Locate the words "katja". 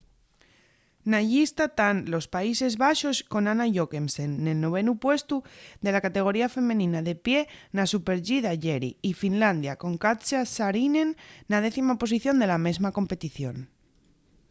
10.03-10.39